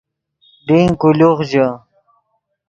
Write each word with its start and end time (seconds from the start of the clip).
ڈین 0.65 0.87
کولوخ 1.01 1.39
ژے 1.49 1.67